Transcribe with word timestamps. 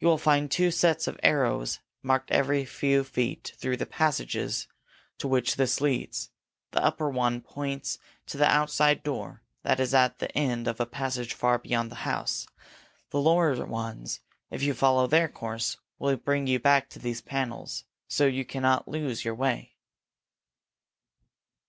You 0.00 0.08
will 0.08 0.18
find 0.18 0.50
two 0.50 0.72
sets 0.72 1.06
of 1.06 1.20
arrows 1.22 1.78
marked 2.02 2.32
every 2.32 2.64
few 2.64 3.04
feet 3.04 3.52
through 3.58 3.76
the 3.76 3.86
passages 3.86 4.66
to 5.18 5.28
which 5.28 5.54
this 5.54 5.80
leads. 5.80 6.30
The 6.72 6.82
upper 6.84 7.08
ones 7.08 7.44
point 7.46 7.96
to 8.26 8.36
the 8.36 8.50
outside 8.50 9.04
door 9.04 9.44
that 9.62 9.78
is 9.78 9.94
at 9.94 10.18
the 10.18 10.36
end 10.36 10.66
of 10.66 10.80
a 10.80 10.84
passage 10.84 11.32
far 11.32 11.58
beyond 11.58 11.92
the 11.92 12.02
house. 12.02 12.48
The 13.10 13.20
lower 13.20 13.64
ones, 13.64 14.18
if 14.50 14.64
you 14.64 14.74
follow 14.74 15.06
their 15.06 15.28
course, 15.28 15.76
will 15.96 16.16
bring 16.16 16.48
you 16.48 16.58
back 16.58 16.88
to 16.90 16.98
these 16.98 17.20
panels. 17.20 17.84
So 18.08 18.26
you 18.26 18.44
cannot 18.44 18.88
lose 18.88 19.24
your 19.24 19.36
way." 19.36 19.76